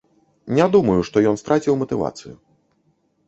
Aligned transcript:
Не 0.59 0.65
думаю, 0.75 0.95
што 1.09 1.21
ён 1.31 1.37
страціў 1.43 1.77
матывацыю. 1.81 2.33